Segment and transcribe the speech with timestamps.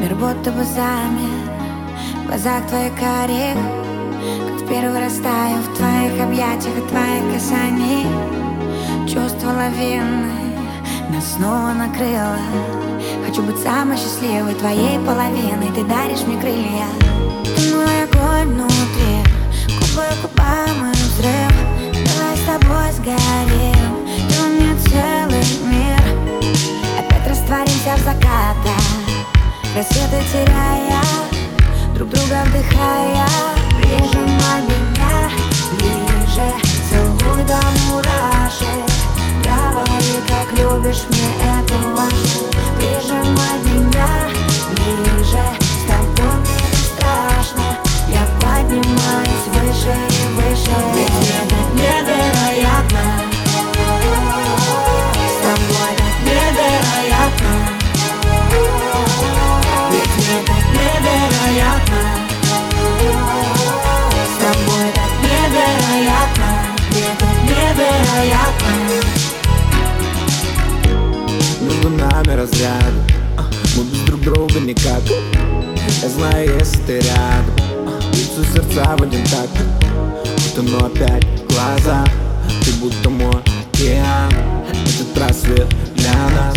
[0.00, 1.30] Мир будто бы замер
[2.22, 3.56] в глазах твоих карих
[4.48, 8.06] Как в первый раз таю в твоих объятиях и твоих касаний.
[9.06, 10.40] Чувство лавины
[11.10, 12.38] нас снова накрыло.
[13.26, 15.72] Хочу быть самой счастливой твоей половиной.
[15.74, 16.86] Ты даришь мне крылья.
[17.44, 19.24] Ты мой огонь внутри.
[19.66, 21.49] Губы губами взрыв.
[28.40, 28.82] Закатах
[29.76, 31.02] Рассветы теряя
[31.94, 33.26] Друг друга вдыхая
[33.76, 35.30] Прижимай меня
[35.72, 36.52] ближе.
[36.90, 38.86] Целуй до мурашек
[39.44, 41.39] Говори, как любишь мне
[76.02, 77.54] Я знаю, если ты рядом.
[77.86, 82.06] А, Бьются сердца в один Будто, но опять глаза.
[82.64, 83.42] Ты будто мой
[83.74, 84.32] океан.
[84.72, 86.56] Этот рассвет для нас.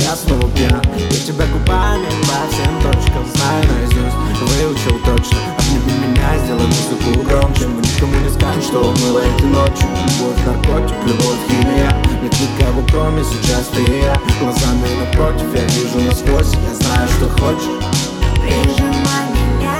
[0.00, 0.80] Я снова пьян.
[1.10, 3.64] Я тебя губами по всем точкам Знаю.
[3.68, 5.36] Наизусть, выучил точно.
[5.58, 7.66] Обними меня, сделай музыку громче.
[7.66, 11.94] Мы никому не скажем, что было этой ночью Любовь, наркотик, любовь, химия.
[12.22, 14.18] Нет никого, кроме сейчас ты и я.
[14.40, 16.54] Глазами напротив, я вижу насквозь.
[16.54, 18.07] Я знаю, что хочешь
[18.48, 19.78] Прижимай меня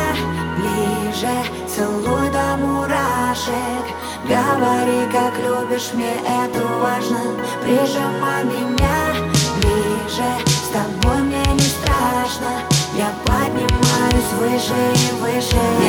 [0.59, 1.35] ближе,
[1.67, 3.85] целуй до мурашек.
[4.29, 7.19] Говори, как любишь, мне это важно.
[7.63, 9.15] Прижимай меня
[9.63, 12.63] ближе, с тобой мне не страшно.
[12.95, 15.88] Я поднимаюсь выше и выше